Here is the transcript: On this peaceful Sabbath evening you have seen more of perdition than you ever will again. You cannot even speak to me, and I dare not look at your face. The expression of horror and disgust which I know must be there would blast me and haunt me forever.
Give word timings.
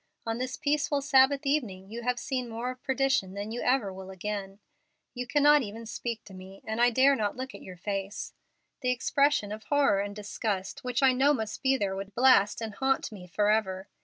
On 0.25 0.39
this 0.39 0.57
peaceful 0.57 0.99
Sabbath 0.99 1.45
evening 1.45 1.91
you 1.91 2.01
have 2.01 2.17
seen 2.17 2.49
more 2.49 2.71
of 2.71 2.81
perdition 2.81 3.35
than 3.35 3.51
you 3.51 3.61
ever 3.61 3.93
will 3.93 4.09
again. 4.09 4.57
You 5.13 5.27
cannot 5.27 5.61
even 5.61 5.85
speak 5.85 6.23
to 6.23 6.33
me, 6.33 6.63
and 6.65 6.81
I 6.81 6.89
dare 6.89 7.15
not 7.15 7.37
look 7.37 7.53
at 7.53 7.61
your 7.61 7.77
face. 7.77 8.33
The 8.81 8.89
expression 8.89 9.51
of 9.51 9.65
horror 9.65 9.99
and 9.99 10.15
disgust 10.15 10.83
which 10.83 11.03
I 11.03 11.13
know 11.13 11.35
must 11.35 11.61
be 11.61 11.77
there 11.77 11.95
would 11.95 12.15
blast 12.15 12.61
me 12.61 12.65
and 12.65 12.73
haunt 12.73 13.11
me 13.11 13.27
forever. 13.27 13.89